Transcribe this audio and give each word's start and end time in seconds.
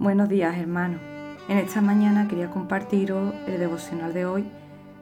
Buenos 0.00 0.28
días 0.28 0.58
hermanos. 0.58 1.00
En 1.48 1.56
esta 1.56 1.80
mañana 1.80 2.26
quería 2.26 2.50
compartiros 2.50 3.32
el 3.46 3.60
devocional 3.60 4.12
de 4.12 4.26
hoy 4.26 4.44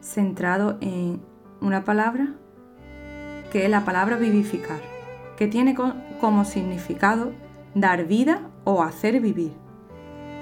centrado 0.00 0.78
en 0.80 1.20
una 1.60 1.84
palabra 1.84 2.34
que 3.52 3.64
es 3.64 3.70
la 3.70 3.84
palabra 3.84 4.16
vivificar, 4.16 4.80
que 5.36 5.46
tiene 5.46 5.76
como 6.20 6.44
significado 6.44 7.32
dar 7.72 8.06
vida 8.06 8.50
o 8.64 8.82
hacer 8.82 9.20
vivir. 9.20 9.52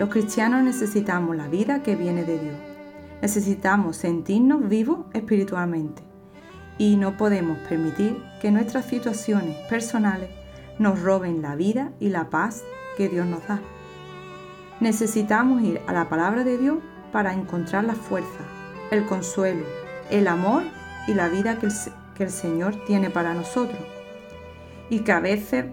Los 0.00 0.08
cristianos 0.08 0.64
necesitamos 0.64 1.36
la 1.36 1.46
vida 1.46 1.84
que 1.84 1.94
viene 1.94 2.24
de 2.24 2.40
Dios. 2.40 2.56
Necesitamos 3.22 3.96
sentirnos 3.96 4.68
vivos 4.68 5.06
espiritualmente 5.12 6.02
y 6.78 6.96
no 6.96 7.16
podemos 7.16 7.58
permitir 7.68 8.20
que 8.40 8.50
nuestras 8.50 8.86
situaciones 8.86 9.56
personales 9.68 10.30
nos 10.80 11.00
roben 11.00 11.42
la 11.42 11.54
vida 11.54 11.92
y 12.00 12.08
la 12.08 12.28
paz 12.28 12.64
que 12.96 13.08
Dios 13.08 13.24
nos 13.24 13.46
da. 13.46 13.60
Necesitamos 14.82 15.62
ir 15.62 15.80
a 15.86 15.92
la 15.92 16.08
palabra 16.08 16.42
de 16.42 16.58
Dios 16.58 16.78
para 17.12 17.32
encontrar 17.32 17.84
la 17.84 17.94
fuerza, 17.94 18.40
el 18.90 19.06
consuelo, 19.06 19.64
el 20.10 20.26
amor 20.26 20.64
y 21.06 21.14
la 21.14 21.28
vida 21.28 21.56
que 21.60 21.68
el, 22.24 22.30
Señor 22.30 22.74
tiene 22.84 23.08
para 23.08 23.32
nosotros. 23.32 23.78
Y 24.90 25.04
que 25.04 25.12
a 25.12 25.20
veces, 25.20 25.66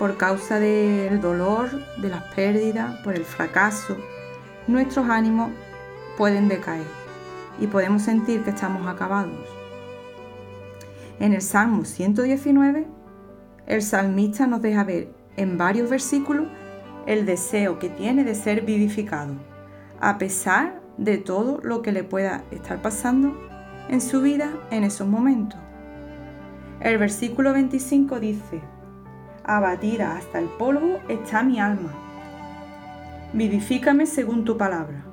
por 0.00 0.16
causa 0.16 0.58
del 0.58 1.20
dolor, 1.20 1.70
de 1.98 2.08
las 2.08 2.24
pérdidas, 2.34 2.98
por 3.04 3.14
el 3.14 3.24
fracaso, 3.24 3.96
nuestros 4.66 5.08
ánimos 5.08 5.52
pueden 6.18 6.48
decaer 6.48 6.88
y 7.60 7.68
podemos 7.68 8.02
sentir 8.02 8.42
que 8.42 8.50
estamos 8.50 8.84
acabados. 8.88 9.46
En 11.20 11.34
el 11.34 11.40
Salmo 11.40 11.84
119, 11.84 12.84
el 13.68 13.80
salmista 13.80 14.48
nos 14.48 14.60
deja 14.60 14.82
ver 14.82 15.14
en 15.36 15.56
varios 15.56 15.88
versículos 15.88 16.48
el 17.06 17.26
deseo 17.26 17.78
que 17.78 17.88
tiene 17.88 18.24
de 18.24 18.34
ser 18.34 18.62
vivificado, 18.62 19.34
a 20.00 20.18
pesar 20.18 20.80
de 20.96 21.18
todo 21.18 21.60
lo 21.62 21.82
que 21.82 21.92
le 21.92 22.04
pueda 22.04 22.44
estar 22.50 22.80
pasando 22.82 23.36
en 23.88 24.00
su 24.00 24.22
vida 24.22 24.50
en 24.70 24.84
esos 24.84 25.06
momentos. 25.06 25.58
El 26.80 26.98
versículo 26.98 27.52
25 27.52 28.20
dice, 28.20 28.60
Abatida 29.44 30.16
hasta 30.16 30.38
el 30.38 30.46
polvo 30.46 31.00
está 31.08 31.42
mi 31.42 31.60
alma. 31.60 31.92
Vivifícame 33.32 34.06
según 34.06 34.44
tu 34.44 34.56
palabra. 34.56 35.04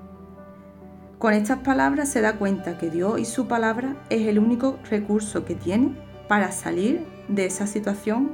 Con 1.18 1.34
estas 1.34 1.60
palabras 1.60 2.10
se 2.10 2.22
da 2.22 2.38
cuenta 2.38 2.78
que 2.78 2.90
Dios 2.90 3.20
y 3.20 3.26
su 3.26 3.48
palabra 3.48 3.96
es 4.10 4.28
el 4.28 4.40
único 4.40 4.80
recurso 4.90 5.46
que 5.46 5.56
tiene 5.56 5.96
para 6.28 6.52
salir 6.52 7.06
de 7.28 7.46
esa 7.46 7.68
situación 7.68 8.32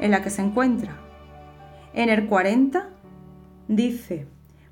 en 0.00 0.10
la 0.10 0.22
que 0.22 0.30
se 0.30 0.42
encuentra. 0.42 1.07
En 1.94 2.10
el 2.10 2.26
40 2.26 2.90
dice, 3.66 4.26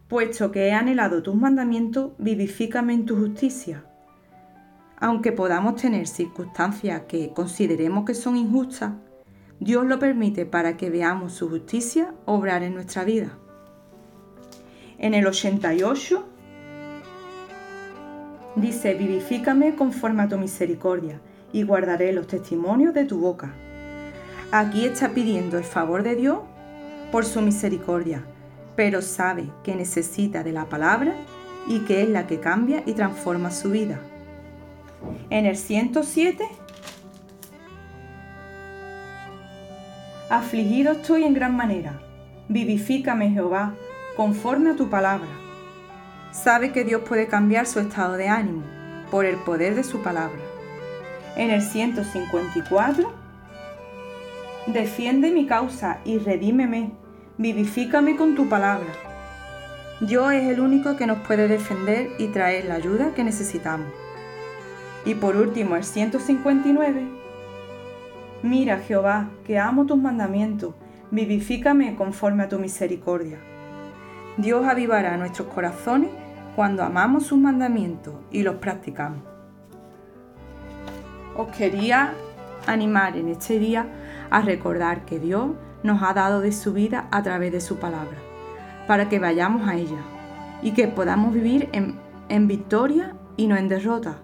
puesto 0.06 0.52
que 0.52 0.68
he 0.68 0.72
anhelado 0.72 1.22
tus 1.22 1.34
mandamientos, 1.34 2.12
vivifícame 2.18 2.92
en 2.92 3.06
tu 3.06 3.16
justicia. 3.16 3.84
Aunque 4.98 5.32
podamos 5.32 5.76
tener 5.76 6.06
circunstancias 6.06 7.02
que 7.08 7.30
consideremos 7.30 8.04
que 8.04 8.14
son 8.14 8.36
injustas, 8.36 8.92
Dios 9.60 9.86
lo 9.86 9.98
permite 9.98 10.44
para 10.44 10.76
que 10.76 10.90
veamos 10.90 11.32
su 11.32 11.48
justicia 11.48 12.14
obrar 12.26 12.62
en 12.62 12.74
nuestra 12.74 13.04
vida. 13.04 13.38
En 14.98 15.14
el 15.14 15.26
88 15.26 16.26
dice, 18.56 18.94
vivifícame 18.94 19.74
conforme 19.74 20.22
a 20.22 20.28
tu 20.28 20.36
misericordia 20.36 21.20
y 21.52 21.62
guardaré 21.62 22.12
los 22.12 22.26
testimonios 22.26 22.92
de 22.92 23.06
tu 23.06 23.18
boca. 23.18 23.54
Aquí 24.52 24.84
está 24.84 25.10
pidiendo 25.10 25.56
el 25.58 25.64
favor 25.64 26.02
de 26.02 26.16
Dios 26.16 26.38
por 27.16 27.24
su 27.24 27.40
misericordia, 27.40 28.22
pero 28.76 29.00
sabe 29.00 29.48
que 29.64 29.74
necesita 29.74 30.44
de 30.44 30.52
la 30.52 30.66
palabra 30.66 31.14
y 31.66 31.78
que 31.86 32.02
es 32.02 32.10
la 32.10 32.26
que 32.26 32.40
cambia 32.40 32.82
y 32.84 32.92
transforma 32.92 33.50
su 33.50 33.70
vida. 33.70 33.98
En 35.30 35.46
el 35.46 35.56
107, 35.56 36.46
afligido 40.28 40.92
estoy 40.92 41.24
en 41.24 41.32
gran 41.32 41.56
manera, 41.56 42.02
vivifícame 42.50 43.30
Jehová 43.30 43.72
conforme 44.14 44.72
a 44.72 44.76
tu 44.76 44.90
palabra. 44.90 45.30
Sabe 46.32 46.70
que 46.70 46.84
Dios 46.84 47.00
puede 47.08 47.28
cambiar 47.28 47.64
su 47.64 47.80
estado 47.80 48.18
de 48.18 48.28
ánimo 48.28 48.62
por 49.10 49.24
el 49.24 49.36
poder 49.36 49.74
de 49.74 49.84
su 49.84 50.02
palabra. 50.02 50.42
En 51.34 51.50
el 51.50 51.62
154, 51.62 53.10
defiende 54.66 55.30
mi 55.30 55.46
causa 55.46 56.00
y 56.04 56.18
redímeme 56.18 57.05
vivifícame 57.38 58.16
con 58.16 58.34
tu 58.34 58.48
palabra. 58.48 58.88
Dios 60.00 60.32
es 60.32 60.48
el 60.48 60.60
único 60.60 60.96
que 60.96 61.06
nos 61.06 61.18
puede 61.18 61.48
defender 61.48 62.10
y 62.18 62.28
traer 62.28 62.66
la 62.66 62.74
ayuda 62.74 63.12
que 63.14 63.24
necesitamos. 63.24 63.88
Y 65.04 65.14
por 65.14 65.36
último, 65.36 65.76
el 65.76 65.84
159. 65.84 67.06
Mira, 68.42 68.78
Jehová, 68.78 69.28
que 69.44 69.58
amo 69.58 69.86
tus 69.86 69.98
mandamientos, 69.98 70.74
vivifícame 71.10 71.94
conforme 71.94 72.44
a 72.44 72.48
tu 72.48 72.58
misericordia. 72.58 73.38
Dios 74.36 74.66
avivará 74.66 75.16
nuestros 75.16 75.48
corazones 75.48 76.10
cuando 76.54 76.82
amamos 76.82 77.26
sus 77.26 77.38
mandamientos 77.38 78.14
y 78.30 78.42
los 78.42 78.56
practicamos. 78.56 79.22
Os 81.36 81.48
quería 81.56 82.14
animar 82.66 83.16
en 83.16 83.28
este 83.28 83.58
día 83.58 83.86
a 84.30 84.40
recordar 84.40 85.04
que 85.04 85.18
Dios 85.18 85.50
nos 85.82 86.02
ha 86.02 86.12
dado 86.14 86.40
de 86.40 86.52
su 86.52 86.72
vida 86.72 87.08
a 87.10 87.22
través 87.22 87.52
de 87.52 87.60
su 87.60 87.76
palabra, 87.76 88.18
para 88.86 89.08
que 89.08 89.18
vayamos 89.18 89.68
a 89.68 89.76
ella 89.76 90.00
y 90.62 90.72
que 90.72 90.88
podamos 90.88 91.34
vivir 91.34 91.68
en, 91.72 91.98
en 92.28 92.48
victoria 92.48 93.14
y 93.36 93.46
no 93.46 93.56
en 93.56 93.68
derrota, 93.68 94.18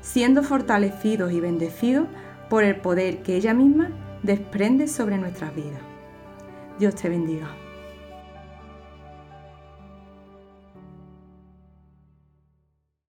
siendo 0.00 0.42
fortalecidos 0.42 1.32
y 1.32 1.40
bendecidos 1.40 2.08
por 2.48 2.64
el 2.64 2.76
poder 2.76 3.22
que 3.22 3.36
ella 3.36 3.54
misma 3.54 3.90
desprende 4.22 4.88
sobre 4.88 5.18
nuestras 5.18 5.54
vidas. 5.54 5.80
Dios 6.78 6.94
te 6.94 7.08
bendiga. 7.08 7.65